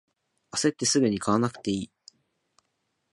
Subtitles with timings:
[0.49, 1.91] あせってすぐに買わなくていい